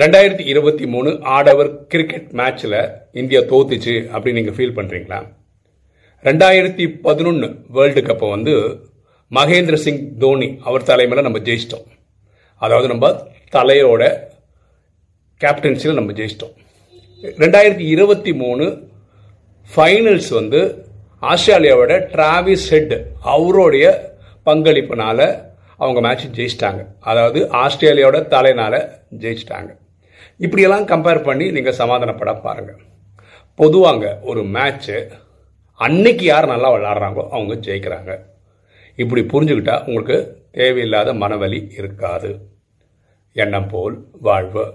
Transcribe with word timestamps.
ரெண்டாயிரத்தி 0.00 0.44
இருபத்தி 0.52 0.86
மூணு 0.86 1.10
ஆடவர் 1.34 1.86
கிரிக்கெட் 1.86 2.26
மேட்ச்ல 2.38 2.74
இந்தியா 3.12 3.40
தோத்துச்சு 3.40 3.92
அப்படின்னு 4.14 4.38
நீங்க 4.38 4.50
ஃபீல் 4.56 4.74
பண்றீங்களா? 4.78 5.18
ரெண்டாயிரத்தி 6.24 6.86
பதினொன்று 7.06 7.46
வேர்ல்டு 7.68 8.00
கப்பை 8.00 8.28
வந்து 8.30 8.54
மகேந்திர 9.30 9.74
சிங் 9.74 10.02
தோனி 10.18 10.48
அவர் 10.64 10.82
தலைமையில் 10.82 11.26
நம்ம 11.26 11.38
ஜெயிச்சிட்டோம். 11.38 11.86
அதாவது 12.62 12.88
நம்ம 12.88 13.10
தலையோட 13.52 14.02
கேப்டன்சியில் 15.40 15.98
நம்ம 16.00 16.12
ஜெயிச்சிட்டோம். 16.12 16.54
ரெண்டாயிரத்தி 17.22 17.86
இருபத்தி 17.94 18.34
மூணு 18.42 18.66
ஃபைனல்ஸ் 19.76 20.30
வந்து 20.40 20.62
ஆஸ்திரேலியாவோட 21.32 21.98
டிராவிஸ் 22.14 22.68
ஹெட் 22.74 22.94
அவருடைய 23.20 23.86
பங்களிப்புனால 24.46 25.20
அவங்க 25.76 26.00
மேட்ச் 26.08 26.28
ஜெயிச்சிட்டாங்க. 26.40 26.84
அதாவது 27.00 27.40
ஆஸ்திரேலியாவோட 27.64 28.20
தலைனால 28.36 28.74
ஜெயிச்சிட்டாங்க. 29.24 29.72
இப்படியெல்லாம் 30.38 30.86
கம்பேர் 30.86 31.22
பண்ணி 31.22 31.50
நீங்கள் 31.50 31.78
சமாதானப்பட 31.78 32.40
பாருங்க. 32.40 32.72
பொதுவாங்க 33.54 34.18
ஒரு 34.22 34.42
மேட்ச்சு 34.42 35.10
அன்னைக்கு 35.74 36.24
யார் 36.24 36.46
நல்லா 36.46 36.72
விளாட்றாங்களோ 36.72 37.28
அவங்க 37.28 37.54
ஜெயிக்கிறாங்க. 37.54 38.20
இப்படி 38.96 39.22
புரிஞ்சுக்கிட்டா 39.22 39.86
உங்களுக்கு 39.86 40.44
தேவையில்லாத 40.52 41.12
மனவலி 41.12 41.72
இருக்காது. 41.78 42.38
எண்ணம் 43.32 43.68
போல் 43.68 44.08
வாழ்வு. 44.20 44.72